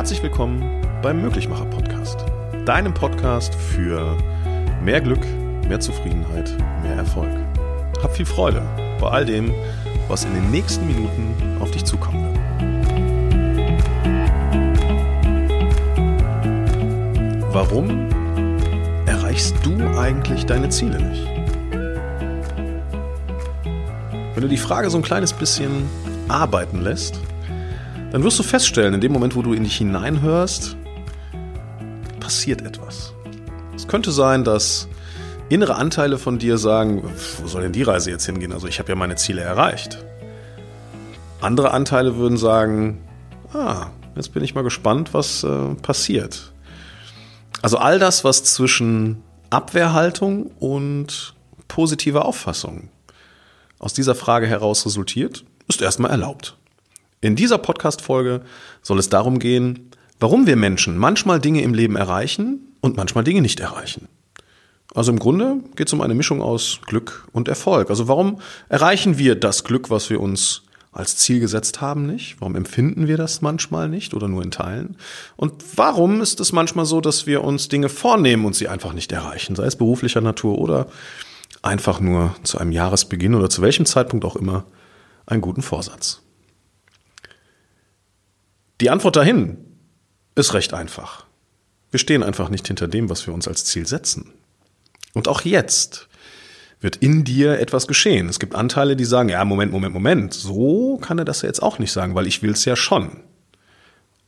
Herzlich 0.00 0.22
willkommen 0.22 0.64
beim 1.02 1.20
Möglichmacher 1.20 1.66
Podcast, 1.66 2.24
deinem 2.64 2.94
Podcast 2.94 3.54
für 3.54 4.16
mehr 4.82 5.02
Glück, 5.02 5.20
mehr 5.68 5.78
Zufriedenheit, 5.78 6.50
mehr 6.82 6.94
Erfolg. 6.94 7.28
Hab 8.02 8.16
viel 8.16 8.24
Freude 8.24 8.62
bei 8.98 9.10
all 9.10 9.26
dem, 9.26 9.52
was 10.08 10.24
in 10.24 10.32
den 10.32 10.50
nächsten 10.50 10.86
Minuten 10.86 11.58
auf 11.60 11.70
dich 11.72 11.84
zukommen 11.84 12.24
wird. 12.24 12.38
Warum 17.52 18.08
erreichst 19.04 19.54
du 19.62 19.86
eigentlich 19.98 20.46
deine 20.46 20.70
Ziele 20.70 20.98
nicht? 20.98 21.26
Wenn 24.32 24.40
du 24.40 24.48
die 24.48 24.56
Frage 24.56 24.88
so 24.88 24.96
ein 24.96 25.02
kleines 25.02 25.34
bisschen 25.34 25.90
arbeiten 26.26 26.80
lässt, 26.80 27.20
dann 28.10 28.24
wirst 28.24 28.38
du 28.38 28.42
feststellen, 28.42 28.94
in 28.94 29.00
dem 29.00 29.12
Moment, 29.12 29.36
wo 29.36 29.42
du 29.42 29.52
in 29.52 29.64
dich 29.64 29.76
hineinhörst, 29.76 30.76
passiert 32.18 32.62
etwas. 32.62 33.12
Es 33.76 33.86
könnte 33.86 34.10
sein, 34.10 34.44
dass 34.44 34.88
innere 35.48 35.76
Anteile 35.76 36.18
von 36.18 36.38
dir 36.38 36.58
sagen, 36.58 37.02
wo 37.38 37.46
soll 37.46 37.62
denn 37.62 37.72
die 37.72 37.82
Reise 37.82 38.10
jetzt 38.10 38.26
hingehen? 38.26 38.52
Also 38.52 38.66
ich 38.66 38.78
habe 38.78 38.88
ja 38.88 38.94
meine 38.94 39.16
Ziele 39.16 39.42
erreicht. 39.42 40.04
Andere 41.40 41.72
Anteile 41.72 42.16
würden 42.16 42.36
sagen, 42.36 43.02
ah, 43.52 43.86
jetzt 44.14 44.32
bin 44.32 44.44
ich 44.44 44.54
mal 44.54 44.62
gespannt, 44.62 45.14
was 45.14 45.42
äh, 45.42 45.74
passiert. 45.76 46.52
Also 47.62 47.78
all 47.78 47.98
das, 47.98 48.24
was 48.24 48.44
zwischen 48.44 49.22
Abwehrhaltung 49.50 50.50
und 50.58 51.34
positiver 51.68 52.24
Auffassung 52.24 52.90
aus 53.78 53.94
dieser 53.94 54.14
Frage 54.14 54.46
heraus 54.46 54.84
resultiert, 54.84 55.44
ist 55.68 55.80
erstmal 55.80 56.10
erlaubt. 56.10 56.56
In 57.22 57.36
dieser 57.36 57.58
Podcast-Folge 57.58 58.40
soll 58.80 58.98
es 58.98 59.10
darum 59.10 59.38
gehen, 59.38 59.90
warum 60.20 60.46
wir 60.46 60.56
Menschen 60.56 60.96
manchmal 60.96 61.38
Dinge 61.38 61.60
im 61.60 61.74
Leben 61.74 61.96
erreichen 61.96 62.74
und 62.80 62.96
manchmal 62.96 63.24
Dinge 63.24 63.42
nicht 63.42 63.60
erreichen. 63.60 64.08
Also 64.94 65.12
im 65.12 65.18
Grunde 65.18 65.58
geht 65.76 65.88
es 65.88 65.92
um 65.92 66.00
eine 66.00 66.14
Mischung 66.14 66.40
aus 66.40 66.80
Glück 66.86 67.28
und 67.32 67.46
Erfolg. 67.46 67.90
Also 67.90 68.08
warum 68.08 68.40
erreichen 68.70 69.18
wir 69.18 69.34
das 69.34 69.64
Glück, 69.64 69.90
was 69.90 70.08
wir 70.08 70.18
uns 70.18 70.62
als 70.92 71.16
Ziel 71.16 71.40
gesetzt 71.40 71.82
haben, 71.82 72.06
nicht? 72.06 72.36
Warum 72.40 72.56
empfinden 72.56 73.06
wir 73.06 73.18
das 73.18 73.42
manchmal 73.42 73.90
nicht 73.90 74.14
oder 74.14 74.26
nur 74.26 74.42
in 74.42 74.50
Teilen? 74.50 74.96
Und 75.36 75.52
warum 75.76 76.22
ist 76.22 76.40
es 76.40 76.52
manchmal 76.52 76.86
so, 76.86 77.02
dass 77.02 77.26
wir 77.26 77.44
uns 77.44 77.68
Dinge 77.68 77.90
vornehmen 77.90 78.46
und 78.46 78.54
sie 78.54 78.68
einfach 78.68 78.94
nicht 78.94 79.12
erreichen, 79.12 79.54
sei 79.56 79.66
es 79.66 79.76
beruflicher 79.76 80.22
Natur 80.22 80.58
oder 80.58 80.86
einfach 81.60 82.00
nur 82.00 82.34
zu 82.44 82.56
einem 82.56 82.72
Jahresbeginn 82.72 83.34
oder 83.34 83.50
zu 83.50 83.60
welchem 83.60 83.84
Zeitpunkt 83.84 84.24
auch 84.24 84.36
immer 84.36 84.64
einen 85.26 85.42
guten 85.42 85.60
Vorsatz? 85.60 86.22
Die 88.80 88.90
Antwort 88.90 89.16
dahin 89.16 89.58
ist 90.34 90.54
recht 90.54 90.72
einfach. 90.72 91.26
Wir 91.90 91.98
stehen 91.98 92.22
einfach 92.22 92.48
nicht 92.48 92.66
hinter 92.66 92.88
dem, 92.88 93.10
was 93.10 93.26
wir 93.26 93.34
uns 93.34 93.46
als 93.46 93.64
Ziel 93.64 93.86
setzen. 93.86 94.32
Und 95.12 95.28
auch 95.28 95.42
jetzt 95.42 96.08
wird 96.80 96.96
in 96.96 97.24
dir 97.24 97.58
etwas 97.60 97.86
geschehen. 97.86 98.28
Es 98.28 98.38
gibt 98.38 98.54
Anteile, 98.54 98.96
die 98.96 99.04
sagen, 99.04 99.28
ja, 99.28 99.44
Moment, 99.44 99.72
Moment, 99.72 99.92
Moment, 99.92 100.34
so 100.34 100.96
kann 100.98 101.18
er 101.18 101.24
das 101.26 101.42
ja 101.42 101.48
jetzt 101.48 101.62
auch 101.62 101.78
nicht 101.78 101.92
sagen, 101.92 102.14
weil 102.14 102.26
ich 102.26 102.42
will 102.42 102.52
es 102.52 102.64
ja 102.64 102.74
schon. 102.74 103.20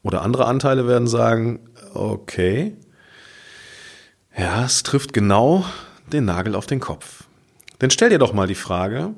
Oder 0.03 0.23
andere 0.23 0.47
Anteile 0.47 0.87
werden 0.87 1.09
sagen, 1.09 1.61
okay, 1.95 2.77
ja, 4.37 4.65
es 4.65 4.83
trifft 4.83 5.13
genau 5.13 5.65
den 6.13 6.25
Nagel 6.27 6.57
auf 6.57 6.67
den 6.67 6.81
Kopf. 6.81 7.25
Denn 7.81 7.91
stell 7.91 8.11
dir 8.11 8.19
doch 8.19 8.33
mal 8.33 8.49
die 8.49 8.55
Frage, 8.55 9.15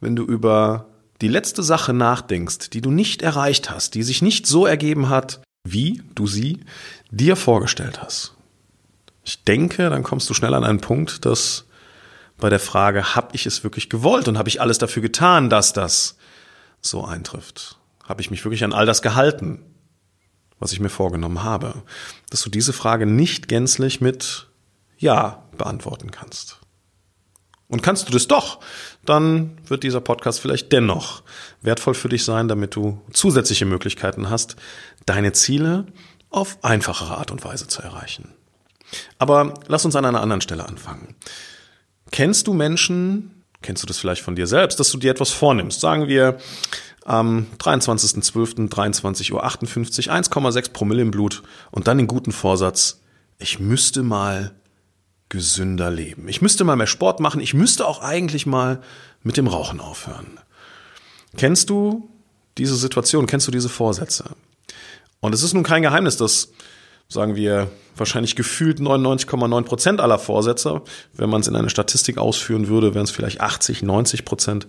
wenn 0.00 0.16
du 0.16 0.24
über 0.24 0.86
die 1.24 1.28
letzte 1.28 1.62
Sache 1.62 1.94
nachdenkst, 1.94 2.68
die 2.68 2.82
du 2.82 2.90
nicht 2.90 3.22
erreicht 3.22 3.70
hast, 3.70 3.94
die 3.94 4.02
sich 4.02 4.20
nicht 4.20 4.46
so 4.46 4.66
ergeben 4.66 5.08
hat, 5.08 5.40
wie 5.66 6.02
du 6.14 6.26
sie 6.26 6.60
dir 7.10 7.34
vorgestellt 7.34 8.02
hast. 8.02 8.34
Ich 9.24 9.42
denke, 9.42 9.88
dann 9.88 10.02
kommst 10.02 10.28
du 10.28 10.34
schnell 10.34 10.52
an 10.52 10.64
einen 10.64 10.82
Punkt, 10.82 11.24
dass 11.24 11.64
bei 12.36 12.50
der 12.50 12.60
Frage, 12.60 13.14
habe 13.14 13.34
ich 13.34 13.46
es 13.46 13.64
wirklich 13.64 13.88
gewollt 13.88 14.28
und 14.28 14.36
habe 14.36 14.50
ich 14.50 14.60
alles 14.60 14.76
dafür 14.76 15.00
getan, 15.00 15.48
dass 15.48 15.72
das 15.72 16.18
so 16.82 17.06
eintrifft? 17.06 17.78
Habe 18.02 18.20
ich 18.20 18.30
mich 18.30 18.44
wirklich 18.44 18.62
an 18.62 18.74
all 18.74 18.84
das 18.84 19.00
gehalten, 19.00 19.62
was 20.58 20.74
ich 20.74 20.80
mir 20.80 20.90
vorgenommen 20.90 21.42
habe? 21.42 21.84
Dass 22.28 22.42
du 22.42 22.50
diese 22.50 22.74
Frage 22.74 23.06
nicht 23.06 23.48
gänzlich 23.48 24.02
mit 24.02 24.48
Ja 24.98 25.42
beantworten 25.56 26.10
kannst. 26.10 26.58
Und 27.74 27.82
kannst 27.82 28.06
du 28.06 28.12
das 28.12 28.28
doch, 28.28 28.60
dann 29.04 29.58
wird 29.66 29.82
dieser 29.82 30.00
Podcast 30.00 30.38
vielleicht 30.38 30.70
dennoch 30.70 31.24
wertvoll 31.60 31.94
für 31.94 32.08
dich 32.08 32.24
sein, 32.24 32.46
damit 32.46 32.76
du 32.76 33.02
zusätzliche 33.12 33.64
Möglichkeiten 33.64 34.30
hast, 34.30 34.54
deine 35.06 35.32
Ziele 35.32 35.86
auf 36.30 36.56
einfachere 36.62 37.16
Art 37.16 37.32
und 37.32 37.44
Weise 37.44 37.66
zu 37.66 37.82
erreichen. 37.82 38.32
Aber 39.18 39.54
lass 39.66 39.84
uns 39.84 39.96
an 39.96 40.04
einer 40.04 40.20
anderen 40.20 40.40
Stelle 40.40 40.68
anfangen. 40.68 41.16
Kennst 42.12 42.46
du 42.46 42.54
Menschen, 42.54 43.42
kennst 43.60 43.82
du 43.82 43.88
das 43.88 43.98
vielleicht 43.98 44.22
von 44.22 44.36
dir 44.36 44.46
selbst, 44.46 44.78
dass 44.78 44.92
du 44.92 44.98
dir 44.98 45.10
etwas 45.10 45.32
vornimmst? 45.32 45.80
Sagen 45.80 46.06
wir 46.06 46.38
am 47.04 47.48
23.12., 47.58 48.68
23.58 48.68 49.32
Uhr, 49.32 49.42
1,6 49.44 50.72
Promille 50.72 51.02
im 51.02 51.10
Blut 51.10 51.42
und 51.72 51.88
dann 51.88 51.98
den 51.98 52.06
guten 52.06 52.30
Vorsatz, 52.30 53.00
ich 53.40 53.58
müsste 53.58 54.04
mal 54.04 54.54
gesünder 55.28 55.90
leben. 55.90 56.28
Ich 56.28 56.42
müsste 56.42 56.64
mal 56.64 56.76
mehr 56.76 56.86
Sport 56.86 57.20
machen. 57.20 57.40
Ich 57.40 57.54
müsste 57.54 57.86
auch 57.86 58.00
eigentlich 58.00 58.46
mal 58.46 58.82
mit 59.22 59.36
dem 59.36 59.46
Rauchen 59.46 59.80
aufhören. 59.80 60.38
Kennst 61.36 61.70
du 61.70 62.08
diese 62.58 62.76
Situation? 62.76 63.26
Kennst 63.26 63.46
du 63.48 63.50
diese 63.50 63.68
Vorsätze? 63.68 64.24
Und 65.20 65.34
es 65.34 65.42
ist 65.42 65.54
nun 65.54 65.62
kein 65.62 65.82
Geheimnis, 65.82 66.16
dass, 66.16 66.50
sagen 67.08 67.34
wir, 67.34 67.70
wahrscheinlich 67.96 68.36
gefühlt 68.36 68.78
99,9 68.78 69.62
Prozent 69.62 70.00
aller 70.00 70.18
Vorsätze, 70.18 70.82
wenn 71.14 71.30
man 71.30 71.40
es 71.40 71.48
in 71.48 71.56
eine 71.56 71.70
Statistik 71.70 72.18
ausführen 72.18 72.68
würde, 72.68 72.94
wären 72.94 73.04
es 73.04 73.10
vielleicht 73.10 73.40
80, 73.40 73.82
90 73.82 74.24
Prozent. 74.24 74.66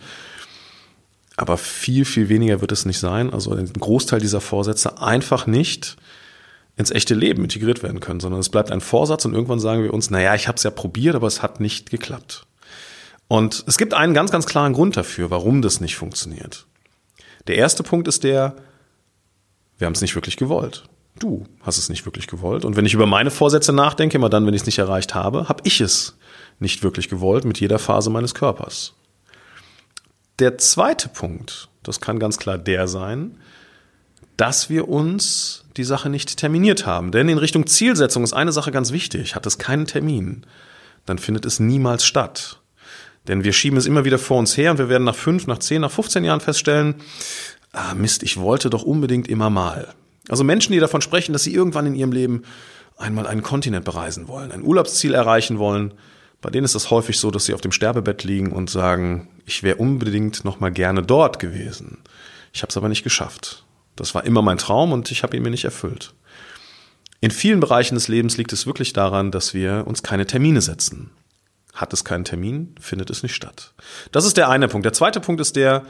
Aber 1.37 1.57
viel, 1.57 2.05
viel 2.05 2.29
weniger 2.29 2.61
wird 2.61 2.71
es 2.71 2.85
nicht 2.85 2.99
sein. 2.99 3.33
Also 3.33 3.51
ein 3.51 3.71
Großteil 3.73 4.19
dieser 4.19 4.41
Vorsätze 4.41 5.01
einfach 5.01 5.47
nicht 5.47 5.97
ins 6.77 6.91
echte 6.91 7.13
Leben 7.13 7.43
integriert 7.43 7.83
werden 7.83 7.99
können, 7.99 8.19
sondern 8.19 8.41
es 8.41 8.49
bleibt 8.49 8.71
ein 8.71 8.81
Vorsatz 8.81 9.25
und 9.25 9.33
irgendwann 9.33 9.59
sagen 9.59 9.83
wir 9.83 9.93
uns, 9.93 10.09
naja, 10.09 10.35
ich 10.35 10.47
habe 10.47 10.57
es 10.57 10.63
ja 10.63 10.71
probiert, 10.71 11.15
aber 11.15 11.27
es 11.27 11.41
hat 11.41 11.59
nicht 11.59 11.89
geklappt. 11.89 12.45
Und 13.27 13.63
es 13.67 13.77
gibt 13.77 13.93
einen 13.93 14.13
ganz, 14.13 14.31
ganz 14.31 14.45
klaren 14.45 14.73
Grund 14.73 14.97
dafür, 14.97 15.31
warum 15.31 15.61
das 15.61 15.79
nicht 15.79 15.95
funktioniert. 15.95 16.65
Der 17.47 17.55
erste 17.55 17.83
Punkt 17.83 18.07
ist 18.07 18.23
der, 18.23 18.55
wir 19.77 19.85
haben 19.85 19.93
es 19.93 20.01
nicht 20.01 20.15
wirklich 20.15 20.37
gewollt. 20.37 20.83
Du 21.17 21.45
hast 21.61 21.77
es 21.77 21.89
nicht 21.89 22.05
wirklich 22.05 22.27
gewollt. 22.27 22.65
Und 22.65 22.75
wenn 22.75 22.85
ich 22.85 22.93
über 22.93 23.05
meine 23.05 23.31
Vorsätze 23.31 23.71
nachdenke, 23.71 24.17
immer 24.17 24.29
dann, 24.29 24.45
wenn 24.45 24.53
ich 24.53 24.61
es 24.61 24.65
nicht 24.65 24.79
erreicht 24.79 25.15
habe, 25.15 25.47
habe 25.47 25.61
ich 25.63 25.79
es 25.79 26.17
nicht 26.59 26.83
wirklich 26.83 27.09
gewollt 27.09 27.45
mit 27.45 27.59
jeder 27.59 27.79
Phase 27.79 28.09
meines 28.09 28.33
Körpers. 28.33 28.93
Der 30.39 30.57
zweite 30.57 31.07
Punkt, 31.07 31.69
das 31.83 32.01
kann 32.01 32.19
ganz 32.19 32.37
klar 32.37 32.57
der 32.57 32.87
sein, 32.87 33.37
dass 34.37 34.69
wir 34.69 34.89
uns 34.89 35.63
die 35.77 35.83
Sache 35.83 36.09
nicht 36.09 36.37
terminiert 36.37 36.85
haben. 36.85 37.11
Denn 37.11 37.29
in 37.29 37.37
Richtung 37.37 37.67
Zielsetzung 37.67 38.23
ist 38.23 38.33
eine 38.33 38.51
Sache 38.51 38.71
ganz 38.71 38.91
wichtig. 38.91 39.35
Hat 39.35 39.45
es 39.45 39.57
keinen 39.57 39.87
Termin, 39.87 40.45
dann 41.05 41.19
findet 41.19 41.45
es 41.45 41.59
niemals 41.59 42.05
statt. 42.05 42.59
Denn 43.27 43.43
wir 43.43 43.53
schieben 43.53 43.77
es 43.77 43.85
immer 43.85 44.05
wieder 44.05 44.19
vor 44.19 44.37
uns 44.37 44.55
her 44.55 44.71
und 44.71 44.77
wir 44.77 44.89
werden 44.89 45.03
nach 45.03 45.15
fünf, 45.15 45.47
nach 45.47 45.59
zehn, 45.59 45.81
nach 45.81 45.91
15 45.91 46.23
Jahren 46.23 46.41
feststellen, 46.41 46.95
ah 47.71 47.95
Mist, 47.95 48.23
ich 48.23 48.37
wollte 48.37 48.69
doch 48.69 48.83
unbedingt 48.83 49.27
immer 49.27 49.49
mal. 49.49 49.93
Also 50.29 50.43
Menschen, 50.43 50.73
die 50.73 50.79
davon 50.79 51.01
sprechen, 51.01 51.33
dass 51.33 51.43
sie 51.43 51.53
irgendwann 51.53 51.87
in 51.87 51.95
ihrem 51.95 52.11
Leben 52.11 52.43
einmal 52.97 53.27
einen 53.27 53.43
Kontinent 53.43 53.85
bereisen 53.85 54.27
wollen, 54.27 54.51
ein 54.51 54.63
Urlaubsziel 54.63 55.13
erreichen 55.13 55.59
wollen, 55.59 55.93
bei 56.41 56.49
denen 56.51 56.65
ist 56.65 56.75
es 56.75 56.91
häufig 56.91 57.19
so, 57.19 57.31
dass 57.31 57.45
sie 57.45 57.53
auf 57.53 57.61
dem 57.61 57.71
Sterbebett 57.71 58.23
liegen 58.23 58.51
und 58.51 58.69
sagen, 58.69 59.27
ich 59.45 59.63
wäre 59.63 59.77
unbedingt 59.77 60.45
noch 60.45 60.59
mal 60.59 60.71
gerne 60.71 61.01
dort 61.01 61.39
gewesen. 61.39 61.97
Ich 62.53 62.61
habe 62.61 62.69
es 62.69 62.77
aber 62.77 62.87
nicht 62.87 63.03
geschafft. 63.03 63.64
Das 63.95 64.15
war 64.15 64.25
immer 64.25 64.41
mein 64.41 64.57
Traum 64.57 64.91
und 64.91 65.11
ich 65.11 65.23
habe 65.23 65.35
ihn 65.35 65.43
mir 65.43 65.49
nicht 65.49 65.65
erfüllt. 65.65 66.13
In 67.21 67.31
vielen 67.31 67.59
Bereichen 67.59 67.95
des 67.95 68.07
Lebens 68.07 68.37
liegt 68.37 68.53
es 68.53 68.67
wirklich 68.67 68.93
daran, 68.93 69.31
dass 69.31 69.53
wir 69.53 69.85
uns 69.87 70.03
keine 70.03 70.27
Termine 70.27 70.61
setzen. 70.61 71.11
Hat 71.73 71.91
es 71.93 72.05
keinen 72.05 72.23
Termin, 72.23 72.75
findet 72.79 73.09
es 73.09 73.23
nicht 73.23 73.35
statt. 73.35 73.73
Das 74.11 74.25
ist 74.25 74.37
der 74.37 74.49
eine 74.49 74.67
Punkt. 74.67 74.85
Der 74.85 74.93
zweite 74.93 75.19
Punkt 75.19 75.41
ist 75.41 75.55
der, 75.55 75.85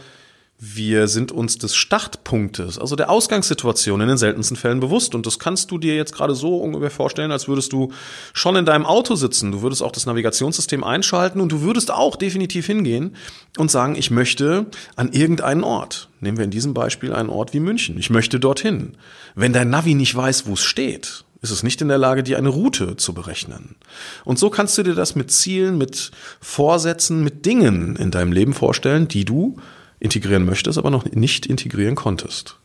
wir 0.57 1.09
sind 1.09 1.33
uns 1.33 1.57
des 1.57 1.75
Startpunktes, 1.75 2.79
also 2.79 2.95
der 2.95 3.09
Ausgangssituation 3.09 3.99
in 3.99 4.07
den 4.07 4.17
seltensten 4.17 4.55
Fällen 4.55 4.79
bewusst. 4.79 5.13
Und 5.13 5.25
das 5.25 5.37
kannst 5.37 5.69
du 5.69 5.77
dir 5.77 5.95
jetzt 5.95 6.13
gerade 6.13 6.33
so 6.33 6.57
ungefähr 6.57 6.89
vorstellen, 6.89 7.31
als 7.31 7.49
würdest 7.49 7.73
du 7.73 7.91
schon 8.33 8.55
in 8.55 8.65
deinem 8.65 8.85
Auto 8.85 9.15
sitzen. 9.15 9.51
Du 9.51 9.61
würdest 9.61 9.83
auch 9.83 9.91
das 9.91 10.05
Navigationssystem 10.05 10.83
einschalten 10.83 11.41
und 11.41 11.51
du 11.51 11.61
würdest 11.61 11.91
auch 11.91 12.15
definitiv 12.15 12.67
hingehen 12.67 13.17
und 13.57 13.69
sagen, 13.69 13.95
ich 13.95 14.11
möchte 14.11 14.67
an 14.95 15.11
irgendeinen 15.11 15.65
Ort. 15.65 16.09
Nehmen 16.21 16.37
wir 16.37 16.45
in 16.45 16.51
diesem 16.51 16.73
Beispiel 16.73 17.13
einen 17.13 17.29
Ort 17.29 17.53
wie 17.53 17.59
München. 17.59 17.97
Ich 17.99 18.09
möchte 18.09 18.39
dorthin. 18.39 18.93
Wenn 19.35 19.51
dein 19.51 19.69
Navi 19.69 19.93
nicht 19.93 20.15
weiß, 20.15 20.47
wo 20.47 20.53
es 20.53 20.61
steht, 20.61 21.25
ist 21.41 21.51
es 21.51 21.63
nicht 21.63 21.81
in 21.81 21.89
der 21.89 21.97
Lage, 21.97 22.23
dir 22.23 22.37
eine 22.37 22.49
Route 22.49 22.95
zu 22.95 23.13
berechnen. 23.13 23.75
Und 24.23 24.39
so 24.39 24.49
kannst 24.49 24.77
du 24.77 24.83
dir 24.83 24.95
das 24.95 25.15
mit 25.15 25.31
Zielen, 25.31 25.77
mit 25.77 26.11
Vorsätzen, 26.39 27.25
mit 27.25 27.45
Dingen 27.45 27.97
in 27.97 28.09
deinem 28.09 28.31
Leben 28.31 28.53
vorstellen, 28.53 29.09
die 29.09 29.25
du 29.25 29.57
integrieren 29.99 30.45
möchtest, 30.45 30.77
aber 30.77 30.89
noch 30.89 31.05
nicht 31.05 31.45
integrieren 31.45 31.95
konntest. 31.95 32.57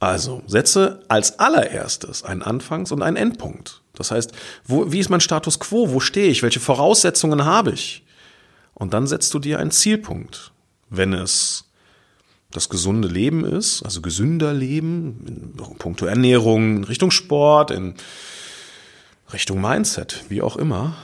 Also 0.00 0.42
setze 0.46 1.04
als 1.08 1.38
allererstes 1.38 2.24
einen 2.24 2.42
Anfangs- 2.42 2.90
und 2.90 3.02
einen 3.02 3.16
Endpunkt. 3.16 3.82
Das 3.94 4.10
heißt, 4.10 4.32
wo, 4.64 4.90
wie 4.90 4.98
ist 4.98 5.10
mein 5.10 5.20
Status 5.20 5.60
quo? 5.60 5.92
Wo 5.92 6.00
stehe 6.00 6.28
ich? 6.28 6.42
Welche 6.42 6.60
Voraussetzungen 6.60 7.44
habe 7.44 7.72
ich? 7.72 8.04
Und 8.74 8.94
dann 8.94 9.06
setzt 9.06 9.32
du 9.34 9.38
dir 9.38 9.60
einen 9.60 9.70
Zielpunkt. 9.70 10.50
Wenn 10.90 11.12
es 11.12 11.70
das 12.50 12.68
gesunde 12.68 13.08
Leben 13.08 13.44
ist, 13.44 13.82
also 13.82 14.00
gesünder 14.00 14.52
Leben, 14.52 15.54
in 15.56 15.76
puncto 15.78 16.06
Ernährung, 16.06 16.78
in 16.78 16.84
Richtung 16.84 17.10
Sport, 17.10 17.70
in 17.70 17.94
Richtung 19.32 19.60
Mindset, 19.60 20.24
wie 20.28 20.42
auch 20.42 20.56
immer, 20.56 20.96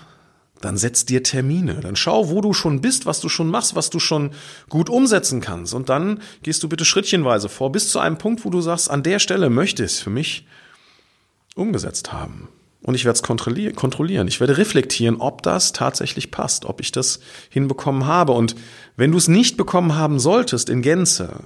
dann 0.61 0.77
setz 0.77 1.05
dir 1.05 1.23
Termine. 1.23 1.81
Dann 1.81 1.97
schau, 1.97 2.31
wo 2.31 2.41
du 2.41 2.53
schon 2.53 2.81
bist, 2.81 3.07
was 3.07 3.21
du 3.21 3.29
schon 3.29 3.49
machst, 3.49 3.75
was 3.75 3.91
du 3.91 4.01
schon 4.01 4.31
gut 4.69 4.91
umsetzen 4.91 5.41
kannst. 5.41 5.75
Und 5.75 5.89
dann 5.89 6.21
gehst 6.43 6.63
du 6.63 6.69
bitte 6.69 6.85
schrittchenweise 6.85 7.49
vor, 7.49 7.71
bis 7.73 7.91
zu 7.91 7.99
einem 7.99 8.19
Punkt, 8.19 8.45
wo 8.45 8.51
du 8.51 8.61
sagst, 8.61 8.91
an 8.91 9.03
der 9.03 9.19
Stelle 9.19 9.51
möchte 9.51 9.85
ich 9.85 9.93
es 9.93 10.01
für 10.01 10.11
mich 10.11 10.47
umgesetzt 11.55 12.13
haben. 12.13 12.49
Und 12.83 12.95
ich 12.95 13.05
werde 13.05 13.17
es 13.17 13.23
kontrollieren. 13.23 14.29
Ich 14.29 14.41
werde 14.41 14.57
reflektieren, 14.57 15.17
ob 15.17 15.43
das 15.43 15.73
tatsächlich 15.73 16.31
passt, 16.31 16.65
ob 16.65 16.81
ich 16.81 16.93
das 16.93 17.21
hinbekommen 17.51 18.07
habe. 18.07 18.33
Und 18.33 18.55
wenn 18.97 19.11
du 19.11 19.19
es 19.19 19.29
nicht 19.29 19.57
bekommen 19.57 19.97
haben 19.97 20.19
solltest 20.19 20.69
in 20.71 20.83
Gänze, 20.83 21.41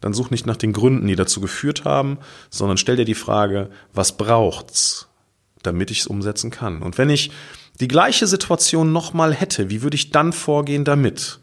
dann 0.00 0.14
such 0.14 0.30
nicht 0.30 0.46
nach 0.46 0.56
den 0.56 0.72
Gründen, 0.72 1.06
die 1.06 1.16
dazu 1.16 1.40
geführt 1.40 1.84
haben, 1.84 2.18
sondern 2.48 2.78
stell 2.78 2.96
dir 2.96 3.04
die 3.04 3.14
Frage, 3.14 3.70
was 3.92 4.16
braucht's, 4.16 5.08
damit 5.62 5.90
ich 5.90 6.00
es 6.00 6.06
umsetzen 6.06 6.50
kann? 6.50 6.80
Und 6.80 6.96
wenn 6.96 7.10
ich 7.10 7.30
die 7.80 7.88
gleiche 7.88 8.26
Situation 8.26 8.92
nochmal 8.92 9.34
hätte, 9.34 9.70
wie 9.70 9.82
würde 9.82 9.94
ich 9.94 10.10
dann 10.10 10.32
vorgehen 10.32 10.84
damit? 10.84 11.40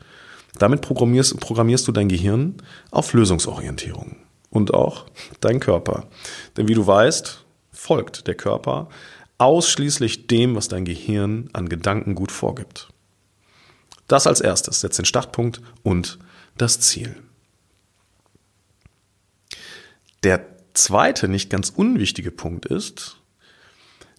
Damit 0.60 0.82
programmierst, 0.82 1.40
programmierst 1.40 1.88
du 1.88 1.92
dein 1.92 2.10
Gehirn 2.10 2.56
auf 2.92 3.14
Lösungsorientierung 3.14 4.18
und 4.50 4.74
auch 4.74 5.06
dein 5.42 5.60
Körper. 5.60 6.08
Denn 6.56 6.68
wie 6.68 6.74
du 6.74 6.86
weißt, 6.86 7.44
folgt 7.72 8.28
der 8.28 8.36
Körper 8.36 8.90
ausschließlich 9.38 10.28
dem, 10.28 10.56
was 10.56 10.68
dein 10.68 10.86
Gehirn 10.86 11.50
an 11.54 11.70
Gedanken 11.70 12.16
gut 12.16 12.32
vorgibt. 12.32 12.90
Das 14.08 14.26
als 14.26 14.42
erstes, 14.42 14.82
setz 14.82 14.96
den 14.96 15.06
Startpunkt 15.06 15.62
und 15.84 16.18
das 16.58 16.80
Ziel. 16.80 17.16
Der 20.24 20.46
zweite, 20.74 21.28
nicht 21.28 21.50
ganz 21.50 21.70
unwichtige 21.70 22.32
Punkt 22.32 22.66
ist, 22.66 23.18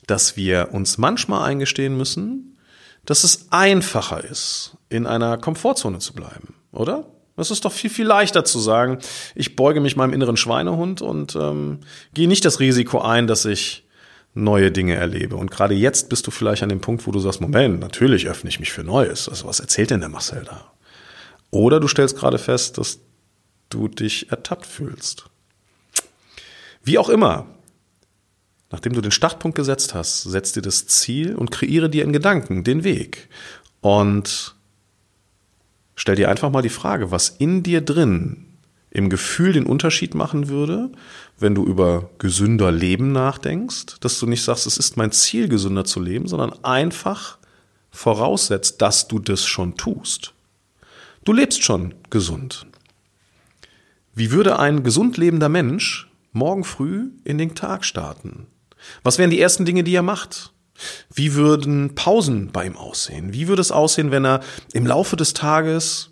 dass 0.09 0.37
wir 0.37 0.71
uns 0.73 0.99
manchmal 0.99 1.49
eingestehen 1.49 1.97
müssen, 1.97 2.59
dass 3.05 3.25
es 3.25 3.47
einfacher 3.51 4.25
ist, 4.25 4.77
in 4.89 5.07
einer 5.07 5.39
Komfortzone 5.39 6.01
zu 6.01 6.13
bleiben, 6.13 6.55
oder? 6.73 7.07
Es 7.37 7.53
ist 7.53 7.65
doch 7.65 7.73
viel, 7.73 7.91
viel 7.91 8.07
leichter 8.07 8.45
zu 8.45 8.59
sagen, 8.59 8.99
ich 9.37 9.55
beuge 9.55 9.81
mich 9.81 9.95
meinem 9.95 10.13
inneren 10.13 10.37
Schweinehund 10.37 11.03
und 11.03 11.37
ähm, 11.37 11.81
gehe 12.13 12.27
nicht 12.27 12.45
das 12.45 12.59
Risiko 12.59 13.01
ein, 13.01 13.29
dass 13.29 13.45
ich 13.45 13.87
neue 14.35 14.73
Dinge 14.73 14.95
erlebe. 14.95 15.37
Und 15.37 15.51
gerade 15.51 15.75
jetzt 15.75 16.09
bist 16.09 16.27
du 16.27 16.33
vielleicht 16.33 16.65
an 16.65 16.69
dem 16.69 16.81
Punkt, 16.81 17.07
wo 17.07 17.13
du 17.13 17.21
sagst, 17.21 17.41
Moment, 17.41 17.81
natürlich 17.81 18.29
öffne 18.29 18.51
ich 18.51 18.59
mich 18.59 18.73
für 18.73 18.83
Neues. 18.83 19.29
Also 19.29 19.47
was 19.47 19.61
erzählt 19.61 19.91
denn 19.91 20.01
der 20.01 20.09
Marcel 20.09 20.43
da? 20.45 20.73
Oder 21.51 21.81
du 21.81 21.87
stellst 21.87 22.17
gerade 22.17 22.39
fest, 22.39 22.77
dass 22.77 22.99
du 23.71 23.89
dich 23.89 24.31
ertappt 24.31 24.67
fühlst. 24.67 25.27
Wie 26.83 26.99
auch 26.99 27.09
immer, 27.09 27.47
Nachdem 28.71 28.93
du 28.93 29.01
den 29.01 29.11
Startpunkt 29.11 29.57
gesetzt 29.57 29.95
hast, 29.95 30.23
setz 30.23 30.53
dir 30.53 30.63
das 30.63 30.87
Ziel 30.87 31.35
und 31.35 31.51
kreiere 31.51 31.89
dir 31.89 32.05
in 32.05 32.13
Gedanken 32.13 32.65
den 32.65 32.85
Weg. 32.85 33.29
Und 33.81 34.55
stell 35.97 36.17
dir 36.17 36.29
einfach 36.29 36.51
mal 36.51 36.63
die 36.63 36.69
Frage, 36.69 37.11
was 37.11 37.31
in 37.31 37.63
dir 37.63 37.81
drin 37.81 38.45
im 38.91 39.11
Gefühl 39.11 39.53
den 39.53 39.67
Unterschied 39.67 40.15
machen 40.15 40.49
würde, 40.49 40.91
wenn 41.39 41.55
du 41.55 41.65
über 41.65 42.11
gesünder 42.19 42.73
Leben 42.73 43.13
nachdenkst, 43.13 44.01
dass 44.01 44.19
du 44.19 44.27
nicht 44.27 44.43
sagst, 44.43 44.67
es 44.67 44.79
ist 44.79 44.97
mein 44.97 45.13
Ziel, 45.13 45.49
gesünder 45.49 45.85
zu 45.85 46.01
leben, 46.01 46.27
sondern 46.27 46.53
einfach 46.65 47.39
voraussetzt, 47.91 48.83
dass 48.83 49.09
du 49.09 49.19
das 49.19 49.45
schon 49.45 49.77
tust. 49.77 50.35
Du 51.25 51.33
lebst 51.33 51.63
schon 51.63 51.95
gesund. 52.11 52.67
Wie 54.15 54.31
würde 54.31 54.59
ein 54.59 54.83
gesund 54.83 55.17
lebender 55.17 55.49
Mensch 55.49 56.11
morgen 56.33 56.65
früh 56.65 57.11
in 57.25 57.39
den 57.39 57.55
Tag 57.55 57.85
starten? 57.85 58.47
Was 59.03 59.19
wären 59.19 59.31
die 59.31 59.41
ersten 59.41 59.65
Dinge, 59.65 59.85
die 59.85 59.95
er 59.95 60.03
macht? 60.03 60.53
Wie 61.13 61.35
würden 61.35 61.95
Pausen 61.95 62.53
bei 62.53 62.67
ihm 62.67 62.77
aussehen? 62.77 63.33
Wie 63.33 63.49
würde 63.49 63.61
es 63.61 63.73
aussehen, 63.73 64.11
wenn 64.11 64.25
er 64.25 64.41
im 64.73 64.87
Laufe 64.87 65.17
des 65.17 65.35
Tages 65.35 66.11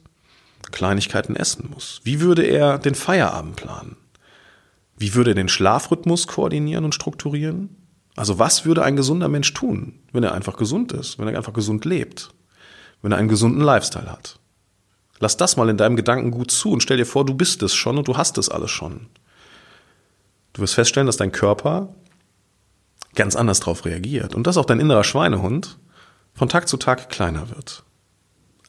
Kleinigkeiten 0.72 1.36
essen 1.36 1.70
muss? 1.72 2.00
Wie 2.02 2.20
würde 2.20 2.42
er 2.42 2.78
den 2.78 2.94
Feierabend 2.94 3.56
planen? 3.56 3.96
Wie 4.98 5.14
würde 5.14 5.32
er 5.32 5.36
den 5.36 5.48
Schlafrhythmus 5.48 6.26
koordinieren 6.26 6.84
und 6.84 6.94
strukturieren? 6.94 7.76
Also 8.16 8.38
was 8.38 8.64
würde 8.64 8.82
ein 8.82 8.96
gesunder 8.96 9.28
Mensch 9.28 9.52
tun, 9.52 10.00
wenn 10.12 10.24
er 10.24 10.32
einfach 10.32 10.56
gesund 10.56 10.92
ist, 10.92 11.18
wenn 11.18 11.28
er 11.28 11.36
einfach 11.36 11.52
gesund 11.52 11.84
lebt, 11.84 12.30
wenn 13.02 13.12
er 13.12 13.18
einen 13.18 13.28
gesunden 13.28 13.60
Lifestyle 13.60 14.10
hat? 14.10 14.38
Lass 15.18 15.36
das 15.36 15.56
mal 15.56 15.68
in 15.68 15.76
deinem 15.76 15.96
Gedanken 15.96 16.30
gut 16.30 16.50
zu 16.50 16.70
und 16.70 16.82
stell 16.82 16.96
dir 16.96 17.06
vor, 17.06 17.24
du 17.24 17.34
bist 17.34 17.62
es 17.62 17.74
schon 17.74 17.98
und 17.98 18.08
du 18.08 18.16
hast 18.16 18.36
es 18.38 18.48
alles 18.48 18.70
schon. 18.70 19.06
Du 20.54 20.62
wirst 20.62 20.74
feststellen, 20.74 21.06
dass 21.06 21.18
dein 21.18 21.32
Körper 21.32 21.94
ganz 23.16 23.36
anders 23.36 23.60
drauf 23.60 23.84
reagiert 23.84 24.34
und 24.34 24.46
dass 24.46 24.56
auch 24.56 24.64
dein 24.64 24.80
innerer 24.80 25.04
Schweinehund 25.04 25.78
von 26.34 26.48
Tag 26.48 26.68
zu 26.68 26.76
Tag 26.76 27.08
kleiner 27.08 27.50
wird. 27.50 27.82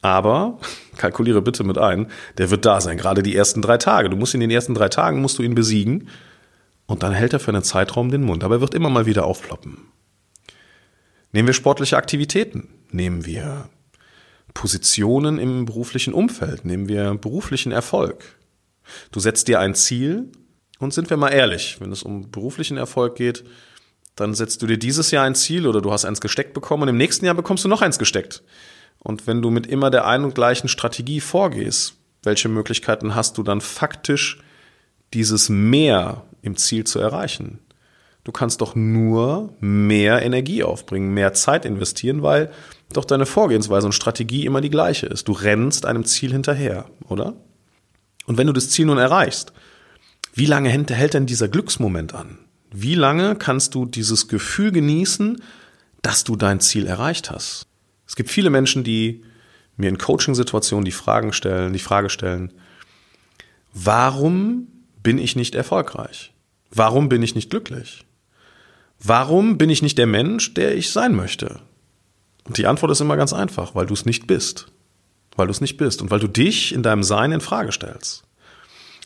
Aber 0.00 0.58
kalkuliere 0.96 1.42
bitte 1.42 1.64
mit 1.64 1.78
ein, 1.78 2.08
der 2.38 2.50
wird 2.50 2.64
da 2.64 2.80
sein, 2.80 2.98
gerade 2.98 3.22
die 3.22 3.36
ersten 3.36 3.62
drei 3.62 3.78
Tage. 3.78 4.10
Du 4.10 4.16
musst 4.16 4.34
in 4.34 4.40
den 4.40 4.50
ersten 4.50 4.74
drei 4.74 4.88
Tagen 4.88 5.20
musst 5.20 5.38
du 5.38 5.42
ihn 5.42 5.54
besiegen 5.54 6.08
und 6.86 7.02
dann 7.02 7.12
hält 7.12 7.32
er 7.32 7.40
für 7.40 7.50
einen 7.50 7.62
Zeitraum 7.62 8.10
den 8.10 8.22
Mund, 8.22 8.42
aber 8.44 8.56
er 8.56 8.60
wird 8.60 8.74
immer 8.74 8.90
mal 8.90 9.06
wieder 9.06 9.24
aufploppen. 9.24 9.78
Nehmen 11.32 11.48
wir 11.48 11.54
sportliche 11.54 11.96
Aktivitäten, 11.96 12.68
nehmen 12.90 13.26
wir 13.26 13.68
Positionen 14.54 15.38
im 15.38 15.66
beruflichen 15.66 16.14
Umfeld, 16.14 16.64
nehmen 16.64 16.88
wir 16.88 17.14
beruflichen 17.14 17.70
Erfolg. 17.70 18.24
Du 19.12 19.20
setzt 19.20 19.48
dir 19.48 19.60
ein 19.60 19.74
Ziel 19.74 20.32
und 20.78 20.94
sind 20.94 21.10
wir 21.10 21.18
mal 21.18 21.28
ehrlich, 21.28 21.76
wenn 21.80 21.92
es 21.92 22.02
um 22.02 22.30
beruflichen 22.30 22.78
Erfolg 22.78 23.16
geht, 23.16 23.44
dann 24.20 24.34
setzt 24.34 24.62
du 24.62 24.66
dir 24.66 24.78
dieses 24.78 25.10
Jahr 25.10 25.24
ein 25.24 25.34
Ziel 25.34 25.66
oder 25.66 25.80
du 25.80 25.92
hast 25.92 26.04
eins 26.04 26.20
gesteckt 26.20 26.52
bekommen 26.54 26.84
und 26.84 26.88
im 26.88 26.96
nächsten 26.96 27.24
Jahr 27.24 27.34
bekommst 27.34 27.64
du 27.64 27.68
noch 27.68 27.82
eins 27.82 27.98
gesteckt. 27.98 28.42
Und 28.98 29.26
wenn 29.26 29.42
du 29.42 29.50
mit 29.50 29.66
immer 29.66 29.90
der 29.90 30.06
einen 30.06 30.24
und 30.24 30.34
gleichen 30.34 30.68
Strategie 30.68 31.20
vorgehst, 31.20 31.94
welche 32.24 32.48
Möglichkeiten 32.48 33.14
hast 33.14 33.38
du 33.38 33.44
dann 33.44 33.60
faktisch 33.60 34.40
dieses 35.14 35.48
Mehr 35.48 36.24
im 36.42 36.56
Ziel 36.56 36.84
zu 36.84 36.98
erreichen? 36.98 37.60
Du 38.24 38.32
kannst 38.32 38.60
doch 38.60 38.74
nur 38.74 39.54
mehr 39.60 40.20
Energie 40.22 40.64
aufbringen, 40.64 41.14
mehr 41.14 41.32
Zeit 41.32 41.64
investieren, 41.64 42.22
weil 42.22 42.50
doch 42.92 43.04
deine 43.04 43.24
Vorgehensweise 43.24 43.86
und 43.86 43.92
Strategie 43.92 44.44
immer 44.44 44.60
die 44.60 44.70
gleiche 44.70 45.06
ist. 45.06 45.28
Du 45.28 45.32
rennst 45.32 45.86
einem 45.86 46.04
Ziel 46.04 46.32
hinterher, 46.32 46.86
oder? 47.08 47.34
Und 48.26 48.36
wenn 48.36 48.48
du 48.48 48.52
das 48.52 48.70
Ziel 48.70 48.86
nun 48.86 48.98
erreichst, 48.98 49.52
wie 50.34 50.46
lange 50.46 50.68
hält 50.68 51.14
denn 51.14 51.26
dieser 51.26 51.48
Glücksmoment 51.48 52.14
an? 52.14 52.38
Wie 52.70 52.94
lange 52.94 53.36
kannst 53.36 53.74
du 53.74 53.86
dieses 53.86 54.28
Gefühl 54.28 54.72
genießen, 54.72 55.42
dass 56.02 56.24
du 56.24 56.36
dein 56.36 56.60
Ziel 56.60 56.86
erreicht 56.86 57.30
hast? 57.30 57.66
Es 58.06 58.16
gibt 58.16 58.30
viele 58.30 58.50
Menschen, 58.50 58.84
die 58.84 59.22
mir 59.76 59.88
in 59.88 59.98
Coaching-Situationen 59.98 60.84
die 60.84 60.92
Fragen 60.92 61.32
stellen, 61.32 61.72
die 61.72 61.78
Frage 61.78 62.10
stellen, 62.10 62.52
warum 63.72 64.68
bin 65.02 65.18
ich 65.18 65.36
nicht 65.36 65.54
erfolgreich? 65.54 66.32
Warum 66.70 67.08
bin 67.08 67.22
ich 67.22 67.34
nicht 67.34 67.50
glücklich? 67.50 68.04
Warum 68.98 69.56
bin 69.56 69.70
ich 69.70 69.82
nicht 69.82 69.96
der 69.96 70.06
Mensch, 70.06 70.54
der 70.54 70.76
ich 70.76 70.90
sein 70.90 71.14
möchte? 71.14 71.60
Und 72.44 72.58
die 72.58 72.66
Antwort 72.66 72.92
ist 72.92 73.00
immer 73.00 73.16
ganz 73.16 73.32
einfach, 73.32 73.74
weil 73.74 73.86
du 73.86 73.94
es 73.94 74.04
nicht 74.04 74.26
bist. 74.26 74.66
Weil 75.36 75.46
du 75.46 75.52
es 75.52 75.60
nicht 75.60 75.76
bist 75.76 76.02
und 76.02 76.10
weil 76.10 76.18
du 76.18 76.26
dich 76.26 76.74
in 76.74 76.82
deinem 76.82 77.04
Sein 77.04 77.30
in 77.30 77.40
Frage 77.40 77.72
stellst. 77.72 78.24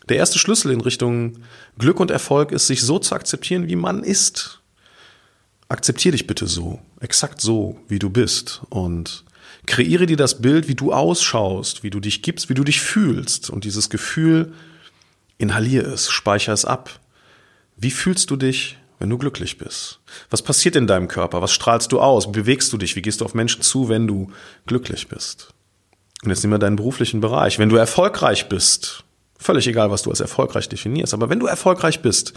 Der 0.09 0.17
erste 0.17 0.39
Schlüssel 0.39 0.71
in 0.71 0.81
Richtung 0.81 1.39
Glück 1.77 1.99
und 1.99 2.11
Erfolg 2.11 2.51
ist, 2.51 2.67
sich 2.67 2.81
so 2.81 2.99
zu 2.99 3.15
akzeptieren, 3.15 3.67
wie 3.67 3.75
man 3.75 4.03
ist. 4.03 4.61
Akzeptier 5.69 6.11
dich 6.11 6.27
bitte 6.27 6.45
so, 6.47 6.79
exakt 6.99 7.41
so, 7.41 7.79
wie 7.87 7.99
du 7.99 8.09
bist 8.09 8.61
und 8.69 9.23
kreiere 9.65 10.05
dir 10.05 10.17
das 10.17 10.41
Bild, 10.41 10.67
wie 10.67 10.75
du 10.75 10.91
ausschaust, 10.91 11.83
wie 11.83 11.89
du 11.89 11.99
dich 11.99 12.21
gibst, 12.21 12.49
wie 12.49 12.53
du 12.53 12.63
dich 12.63 12.81
fühlst 12.81 13.49
und 13.49 13.63
dieses 13.63 13.89
Gefühl 13.89 14.53
inhalier 15.37 15.87
es, 15.87 16.11
speicher 16.11 16.53
es 16.53 16.65
ab. 16.65 16.99
Wie 17.77 17.91
fühlst 17.91 18.29
du 18.29 18.35
dich, 18.35 18.77
wenn 18.99 19.09
du 19.09 19.17
glücklich 19.17 19.57
bist? 19.57 19.99
Was 20.29 20.41
passiert 20.41 20.75
in 20.75 20.87
deinem 20.87 21.07
Körper? 21.07 21.41
Was 21.41 21.53
strahlst 21.53 21.91
du 21.91 21.99
aus? 21.99 22.27
Wie 22.27 22.31
bewegst 22.31 22.71
du 22.73 22.77
dich? 22.77 22.95
Wie 22.95 23.01
gehst 23.01 23.21
du 23.21 23.25
auf 23.25 23.33
Menschen 23.33 23.61
zu, 23.61 23.89
wenn 23.89 24.05
du 24.05 24.31
glücklich 24.67 25.07
bist? 25.07 25.53
Und 26.23 26.29
jetzt 26.29 26.43
nehmen 26.43 26.53
wir 26.53 26.59
deinen 26.59 26.75
beruflichen 26.75 27.19
Bereich. 27.19 27.59
Wenn 27.59 27.69
du 27.69 27.75
erfolgreich 27.75 28.47
bist, 28.47 29.03
Völlig 29.37 29.67
egal, 29.67 29.91
was 29.91 30.03
du 30.03 30.09
als 30.09 30.19
erfolgreich 30.19 30.69
definierst. 30.69 31.13
Aber 31.13 31.29
wenn 31.29 31.39
du 31.39 31.47
erfolgreich 31.47 32.01
bist, 32.01 32.33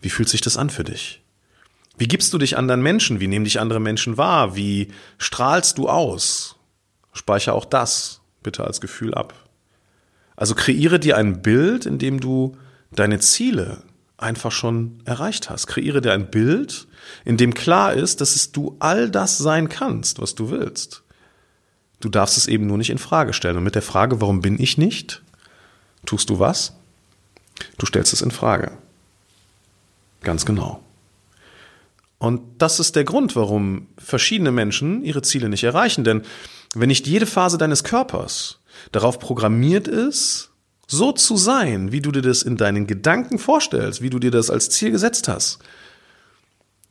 wie 0.00 0.10
fühlt 0.10 0.28
sich 0.28 0.40
das 0.40 0.56
an 0.56 0.70
für 0.70 0.84
dich? 0.84 1.22
Wie 1.96 2.08
gibst 2.08 2.32
du 2.32 2.38
dich 2.38 2.56
anderen 2.56 2.82
Menschen? 2.82 3.20
Wie 3.20 3.28
nehmen 3.28 3.44
dich 3.44 3.60
andere 3.60 3.80
Menschen 3.80 4.16
wahr? 4.16 4.56
Wie 4.56 4.88
strahlst 5.18 5.78
du 5.78 5.88
aus? 5.88 6.56
Speicher 7.12 7.54
auch 7.54 7.64
das 7.64 8.20
bitte 8.42 8.64
als 8.64 8.80
Gefühl 8.80 9.14
ab. 9.14 9.34
Also 10.36 10.54
kreiere 10.54 10.98
dir 10.98 11.16
ein 11.16 11.42
Bild, 11.42 11.86
in 11.86 11.98
dem 11.98 12.20
du 12.20 12.56
deine 12.90 13.20
Ziele 13.20 13.82
einfach 14.16 14.52
schon 14.52 14.98
erreicht 15.04 15.50
hast. 15.50 15.66
Kreiere 15.66 16.00
dir 16.00 16.12
ein 16.12 16.30
Bild, 16.30 16.86
in 17.24 17.36
dem 17.36 17.54
klar 17.54 17.94
ist, 17.94 18.20
dass 18.20 18.36
es 18.36 18.52
du 18.52 18.76
all 18.80 19.10
das 19.10 19.38
sein 19.38 19.68
kannst, 19.68 20.20
was 20.20 20.34
du 20.34 20.50
willst. 20.50 21.02
Du 22.00 22.08
darfst 22.08 22.36
es 22.36 22.48
eben 22.48 22.66
nur 22.66 22.78
nicht 22.78 22.90
in 22.90 22.98
Frage 22.98 23.32
stellen. 23.32 23.56
Und 23.56 23.64
mit 23.64 23.74
der 23.74 23.82
Frage, 23.82 24.20
warum 24.20 24.40
bin 24.40 24.60
ich 24.60 24.76
nicht, 24.76 25.22
tust 26.04 26.30
du 26.30 26.38
was? 26.38 26.74
Du 27.78 27.86
stellst 27.86 28.12
es 28.12 28.22
in 28.22 28.30
Frage. 28.30 28.72
Ganz 30.22 30.44
genau. 30.46 30.82
Und 32.18 32.40
das 32.58 32.80
ist 32.80 32.96
der 32.96 33.04
Grund, 33.04 33.36
warum 33.36 33.88
verschiedene 33.98 34.50
Menschen 34.50 35.04
ihre 35.04 35.22
Ziele 35.22 35.48
nicht 35.48 35.64
erreichen. 35.64 36.04
Denn 36.04 36.22
wenn 36.74 36.88
nicht 36.88 37.06
jede 37.06 37.26
Phase 37.26 37.58
deines 37.58 37.84
Körpers 37.84 38.60
darauf 38.92 39.18
programmiert 39.18 39.88
ist, 39.88 40.50
so 40.86 41.12
zu 41.12 41.36
sein, 41.36 41.92
wie 41.92 42.00
du 42.00 42.12
dir 42.12 42.22
das 42.22 42.42
in 42.42 42.56
deinen 42.56 42.86
Gedanken 42.86 43.38
vorstellst, 43.38 44.02
wie 44.02 44.10
du 44.10 44.18
dir 44.18 44.30
das 44.30 44.50
als 44.50 44.70
Ziel 44.70 44.90
gesetzt 44.90 45.28
hast, 45.28 45.58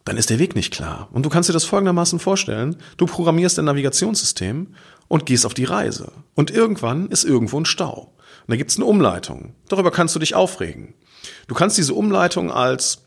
dann 0.05 0.17
ist 0.17 0.29
der 0.29 0.39
Weg 0.39 0.55
nicht 0.55 0.73
klar. 0.73 1.07
Und 1.11 1.25
du 1.25 1.29
kannst 1.29 1.49
dir 1.49 1.53
das 1.53 1.65
folgendermaßen 1.65 2.19
vorstellen. 2.19 2.75
Du 2.97 3.05
programmierst 3.05 3.57
dein 3.57 3.65
Navigationssystem 3.65 4.75
und 5.07 5.25
gehst 5.25 5.45
auf 5.45 5.53
die 5.53 5.63
Reise. 5.63 6.11
Und 6.35 6.51
irgendwann 6.51 7.07
ist 7.09 7.23
irgendwo 7.23 7.59
ein 7.59 7.65
Stau. 7.65 8.13
Und 8.45 8.51
da 8.51 8.55
gibt 8.55 8.71
es 8.71 8.77
eine 8.77 8.85
Umleitung. 8.85 9.55
Darüber 9.69 9.91
kannst 9.91 10.15
du 10.15 10.19
dich 10.19 10.35
aufregen. 10.35 10.93
Du 11.47 11.55
kannst 11.55 11.77
diese 11.77 11.93
Umleitung 11.93 12.51
als 12.51 13.03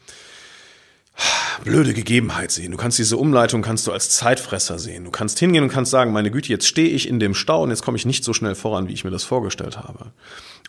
blöde 1.64 1.94
Gegebenheit 1.94 2.50
sehen. 2.50 2.72
Du 2.72 2.76
kannst 2.76 2.98
diese 2.98 3.16
Umleitung 3.16 3.62
kannst 3.62 3.86
du 3.86 3.92
als 3.92 4.10
Zeitfresser 4.10 4.78
sehen. 4.78 5.04
Du 5.04 5.10
kannst 5.10 5.38
hingehen 5.38 5.62
und 5.62 5.70
kannst 5.70 5.90
sagen, 5.90 6.12
meine 6.12 6.30
Güte, 6.30 6.48
jetzt 6.48 6.66
stehe 6.66 6.88
ich 6.88 7.08
in 7.08 7.20
dem 7.20 7.34
Stau 7.34 7.62
und 7.62 7.70
jetzt 7.70 7.82
komme 7.82 7.96
ich 7.96 8.06
nicht 8.06 8.24
so 8.24 8.32
schnell 8.32 8.54
voran, 8.54 8.88
wie 8.88 8.92
ich 8.92 9.04
mir 9.04 9.10
das 9.10 9.24
vorgestellt 9.24 9.78
habe. 9.78 10.12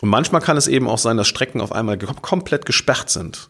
Und 0.01 0.09
manchmal 0.09 0.41
kann 0.41 0.57
es 0.57 0.67
eben 0.67 0.87
auch 0.87 0.97
sein, 0.97 1.17
dass 1.17 1.27
Strecken 1.27 1.61
auf 1.61 1.71
einmal 1.71 1.97
komplett 1.97 2.65
gesperrt 2.65 3.09
sind 3.09 3.49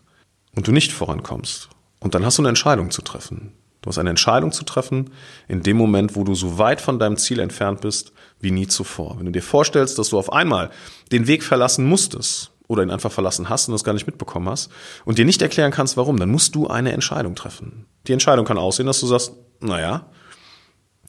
und 0.56 0.68
du 0.68 0.72
nicht 0.72 0.92
vorankommst. 0.92 1.70
Und 2.00 2.16
dann 2.16 2.26
hast 2.26 2.38
du 2.38 2.42
eine 2.42 2.50
Entscheidung 2.50 2.92
zu 2.92 3.02
treffen. 3.02 3.54
Du 3.82 3.90
hast 3.90 3.98
eine 3.98 4.10
Entscheidung 4.10 4.52
zu 4.52 4.64
treffen 4.64 5.12
in 5.48 5.64
dem 5.64 5.78
Moment, 5.78 6.16
wo 6.16 6.24
du 6.24 6.36
so 6.36 6.58
weit 6.58 6.82
von 6.82 7.00
deinem 7.00 7.18
Ziel 7.18 7.40
entfernt 7.40 7.82
bist 7.82 8.12
wie 8.40 8.52
nie 8.52 8.68
zuvor. 8.68 9.18
Wenn 9.18 9.26
du 9.26 9.32
dir 9.32 9.42
vorstellst, 9.42 9.98
dass 9.98 10.10
du 10.10 10.20
auf 10.20 10.32
einmal 10.32 10.70
den 11.12 11.28
Weg 11.28 11.44
verlassen 11.44 11.86
musstest 11.86 12.52
oder 12.68 12.84
ihn 12.84 12.92
einfach 12.92 13.12
verlassen 13.12 13.50
hast 13.50 13.68
und 13.68 13.74
das 13.74 13.84
gar 13.84 13.94
nicht 13.94 14.08
mitbekommen 14.08 14.50
hast 14.50 14.70
und 15.06 15.18
dir 15.18 15.26
nicht 15.26 15.42
erklären 15.42 15.72
kannst, 15.72 15.98
warum, 15.98 16.18
dann 16.18 16.30
musst 16.30 16.56
du 16.56 16.68
eine 16.68 16.92
Entscheidung 16.92 17.36
treffen. 17.36 17.86
Die 18.08 18.14
Entscheidung 18.14 18.46
kann 18.46 18.58
aussehen, 18.58 18.86
dass 18.86 19.00
du 19.00 19.08
sagst, 19.08 19.34
naja, 19.60 20.10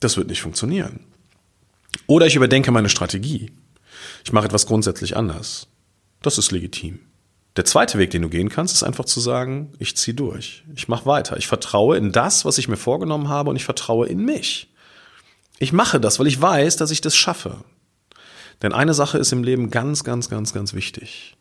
das 0.00 0.16
wird 0.16 0.28
nicht 0.28 0.42
funktionieren. 0.42 1.00
Oder 2.06 2.26
ich 2.26 2.36
überdenke 2.36 2.70
meine 2.70 2.88
Strategie. 2.88 3.50
Ich 4.24 4.32
mache 4.32 4.46
etwas 4.46 4.66
grundsätzlich 4.66 5.16
anders. 5.16 5.68
Das 6.22 6.38
ist 6.38 6.50
legitim. 6.52 7.00
Der 7.56 7.64
zweite 7.64 7.98
Weg, 7.98 8.10
den 8.10 8.22
du 8.22 8.28
gehen 8.28 8.48
kannst, 8.50 8.74
ist 8.74 8.84
einfach 8.84 9.04
zu 9.04 9.18
sagen, 9.20 9.72
ich 9.78 9.96
ziehe 9.96 10.14
durch. 10.14 10.64
Ich 10.76 10.86
mache 10.86 11.06
weiter. 11.06 11.36
Ich 11.38 11.48
vertraue 11.48 11.96
in 11.96 12.12
das, 12.12 12.44
was 12.44 12.56
ich 12.58 12.68
mir 12.68 12.76
vorgenommen 12.76 13.28
habe 13.28 13.50
und 13.50 13.56
ich 13.56 13.64
vertraue 13.64 14.06
in 14.06 14.24
mich. 14.24 14.72
Ich 15.58 15.72
mache 15.72 16.00
das, 16.00 16.18
weil 16.18 16.26
ich 16.26 16.40
weiß, 16.40 16.76
dass 16.76 16.90
ich 16.90 17.00
das 17.00 17.16
schaffe. 17.16 17.56
Denn 18.62 18.72
eine 18.72 18.94
Sache 18.94 19.18
ist 19.18 19.32
im 19.32 19.44
Leben 19.44 19.70
ganz, 19.70 20.04
ganz, 20.04 20.28
ganz, 20.28 20.52
ganz 20.52 20.74
wichtig. 20.74 21.36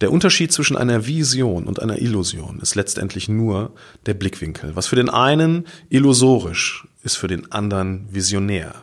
Der 0.00 0.12
Unterschied 0.12 0.52
zwischen 0.52 0.76
einer 0.76 1.06
Vision 1.06 1.64
und 1.66 1.80
einer 1.80 2.00
Illusion 2.00 2.60
ist 2.60 2.74
letztendlich 2.74 3.28
nur 3.28 3.74
der 4.06 4.14
Blickwinkel. 4.14 4.76
Was 4.76 4.86
für 4.86 4.96
den 4.96 5.08
einen 5.08 5.66
illusorisch 5.88 6.86
ist 7.02 7.16
für 7.16 7.28
den 7.28 7.50
anderen 7.50 8.06
visionär. 8.12 8.74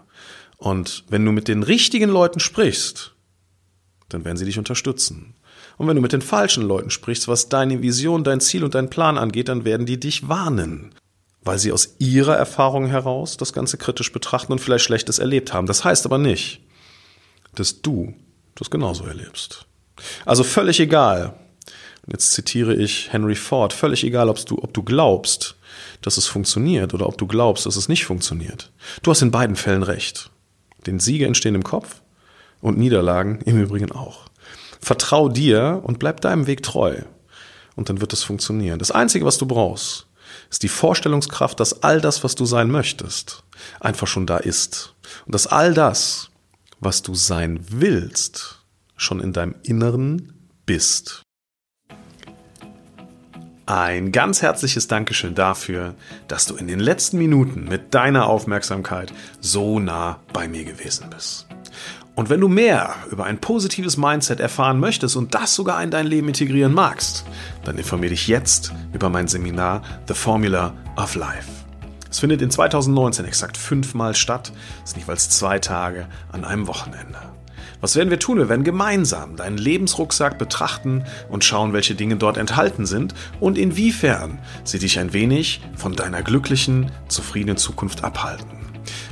Und 0.57 1.03
wenn 1.09 1.25
du 1.25 1.31
mit 1.31 1.47
den 1.47 1.63
richtigen 1.63 2.09
Leuten 2.09 2.39
sprichst, 2.39 3.13
dann 4.09 4.25
werden 4.25 4.37
sie 4.37 4.45
dich 4.45 4.57
unterstützen. 4.57 5.35
Und 5.77 5.87
wenn 5.87 5.95
du 5.95 6.01
mit 6.01 6.13
den 6.13 6.21
falschen 6.21 6.63
Leuten 6.63 6.89
sprichst, 6.89 7.27
was 7.27 7.49
deine 7.49 7.81
Vision, 7.81 8.23
dein 8.23 8.39
Ziel 8.39 8.63
und 8.63 8.75
dein 8.75 8.89
Plan 8.89 9.17
angeht, 9.17 9.49
dann 9.49 9.65
werden 9.65 9.85
die 9.85 9.99
dich 9.99 10.27
warnen, 10.29 10.93
weil 11.45 11.59
sie 11.59 11.71
aus 11.71 11.95
ihrer 11.99 12.35
Erfahrung 12.35 12.87
heraus 12.87 13.37
das 13.37 13.53
Ganze 13.53 13.77
kritisch 13.77 14.11
betrachten 14.11 14.51
und 14.51 14.59
vielleicht 14.59 14.83
Schlechtes 14.83 15.19
erlebt 15.19 15.53
haben. 15.53 15.67
Das 15.67 15.85
heißt 15.85 16.05
aber 16.05 16.17
nicht, 16.17 16.59
dass 17.53 17.81
du 17.81 18.13
das 18.55 18.71
genauso 18.71 19.05
erlebst. 19.05 19.65
Also 20.25 20.43
völlig 20.43 20.79
egal, 20.79 21.35
jetzt 22.11 22.33
zitiere 22.33 22.73
ich 22.73 23.13
Henry 23.13 23.35
Ford, 23.35 23.71
völlig 23.71 24.03
egal, 24.03 24.27
ob 24.27 24.43
du, 24.45 24.57
ob 24.61 24.73
du 24.73 24.83
glaubst, 24.83 25.55
dass 26.01 26.17
es 26.17 26.25
funktioniert 26.25 26.93
oder 26.93 27.07
ob 27.07 27.17
du 27.17 27.27
glaubst, 27.27 27.65
dass 27.65 27.75
es 27.75 27.87
nicht 27.87 28.05
funktioniert. 28.05 28.71
Du 29.03 29.11
hast 29.11 29.21
in 29.21 29.31
beiden 29.31 29.55
Fällen 29.55 29.83
recht. 29.83 30.31
Den 30.87 30.99
Siege 30.99 31.25
entstehen 31.25 31.55
im 31.55 31.63
Kopf 31.63 32.01
und 32.59 32.77
Niederlagen 32.77 33.39
im 33.45 33.61
Übrigen 33.61 33.91
auch. 33.91 34.25
Vertrau 34.81 35.29
dir 35.29 35.81
und 35.83 35.99
bleib 35.99 36.21
deinem 36.21 36.47
Weg 36.47 36.63
treu. 36.63 37.01
Und 37.75 37.89
dann 37.89 38.01
wird 38.01 38.13
es 38.13 38.23
funktionieren. 38.23 38.79
Das 38.79 38.91
Einzige, 38.91 39.25
was 39.25 39.37
du 39.37 39.45
brauchst, 39.45 40.07
ist 40.49 40.63
die 40.63 40.69
Vorstellungskraft, 40.69 41.59
dass 41.59 41.83
all 41.83 42.01
das, 42.01 42.23
was 42.23 42.35
du 42.35 42.45
sein 42.45 42.69
möchtest, 42.69 43.43
einfach 43.79 44.07
schon 44.07 44.25
da 44.25 44.37
ist. 44.37 44.95
Und 45.25 45.33
dass 45.33 45.47
all 45.47 45.73
das, 45.73 46.29
was 46.79 47.01
du 47.01 47.15
sein 47.15 47.59
willst, 47.69 48.65
schon 48.97 49.19
in 49.19 49.33
deinem 49.33 49.55
Inneren 49.63 50.33
bist. 50.65 51.21
Ein 53.67 54.11
ganz 54.11 54.43
herzliches 54.43 54.87
Dankeschön 54.87 55.33
dafür, 55.33 55.95
dass 56.27 56.45
du 56.45 56.55
in 56.55 56.67
den 56.67 56.79
letzten 56.79 57.17
Minuten 57.17 57.65
mit 57.65 57.95
deiner 57.95 58.27
Aufmerksamkeit 58.27 59.11
so 59.41 59.79
nah 59.79 60.19
bei 60.33 60.47
mir 60.47 60.65
gewesen 60.65 61.09
bist. 61.09 61.47
Und 62.15 62.29
wenn 62.29 62.39
du 62.39 62.47
mehr 62.47 62.95
über 63.11 63.25
ein 63.25 63.39
positives 63.39 63.97
Mindset 63.97 64.39
erfahren 64.39 64.79
möchtest 64.79 65.17
und 65.17 65.35
das 65.35 65.53
sogar 65.53 65.83
in 65.83 65.91
dein 65.91 66.07
Leben 66.07 66.29
integrieren 66.29 66.73
magst, 66.73 67.25
dann 67.65 67.77
informiere 67.77 68.11
dich 68.11 68.27
jetzt 68.27 68.71
über 68.93 69.09
mein 69.09 69.27
Seminar 69.27 69.81
The 70.07 70.13
Formula 70.13 70.73
of 70.95 71.15
Life. 71.15 71.49
Es 72.09 72.19
findet 72.19 72.41
in 72.41 72.49
2019 72.49 73.25
exakt 73.25 73.57
fünfmal 73.57 74.15
statt, 74.15 74.53
das 74.81 74.91
sind 74.91 75.01
jeweils 75.01 75.29
zwei 75.29 75.59
Tage 75.59 76.07
an 76.31 76.45
einem 76.45 76.67
Wochenende. 76.67 77.19
Was 77.81 77.97
werden 77.97 78.09
wir 78.09 78.19
tun? 78.19 78.37
Wir 78.37 78.47
werden 78.47 78.63
gemeinsam 78.63 79.35
deinen 79.35 79.57
Lebensrucksack 79.57 80.37
betrachten 80.37 81.03
und 81.27 81.43
schauen, 81.43 81.73
welche 81.73 81.95
Dinge 81.95 82.15
dort 82.15 82.37
enthalten 82.37 82.85
sind 82.85 83.13
und 83.41 83.57
inwiefern 83.57 84.39
sie 84.63 84.79
dich 84.79 84.97
ein 84.99 85.11
wenig 85.11 85.61
von 85.75 85.93
deiner 85.93 86.23
glücklichen, 86.23 86.89
zufriedenen 87.09 87.57
Zukunft 87.57 88.05
abhalten. 88.05 88.54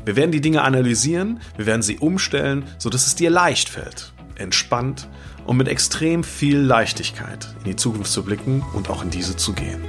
Wir 0.05 0.15
werden 0.15 0.31
die 0.31 0.41
Dinge 0.41 0.61
analysieren, 0.61 1.39
wir 1.55 1.65
werden 1.65 1.81
sie 1.81 1.97
umstellen, 1.97 2.65
sodass 2.77 3.07
es 3.07 3.15
dir 3.15 3.29
leicht 3.29 3.69
fällt, 3.69 4.11
entspannt 4.35 5.07
und 5.45 5.57
mit 5.57 5.67
extrem 5.67 6.23
viel 6.23 6.57
Leichtigkeit 6.57 7.53
in 7.59 7.71
die 7.71 7.75
Zukunft 7.75 8.11
zu 8.11 8.23
blicken 8.23 8.63
und 8.73 8.89
auch 8.89 9.03
in 9.03 9.09
diese 9.09 9.35
zu 9.35 9.53
gehen. 9.53 9.83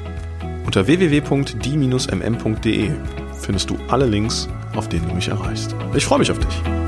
Unter 0.64 0.86
www.die-mm.de 0.86 2.90
findest 3.40 3.70
du 3.70 3.76
alle 3.88 4.06
Links, 4.06 4.48
auf 4.74 4.88
denen 4.88 5.08
du 5.08 5.14
mich 5.14 5.28
erreichst. 5.28 5.74
Ich 5.94 6.04
freue 6.04 6.18
mich 6.18 6.30
auf 6.30 6.38
dich. 6.38 6.83